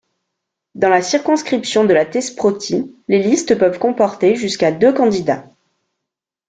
[0.73, 5.47] Dans la circonscription de la Thesprotie, les listes peuvent comporter jusqu'à deux candidats.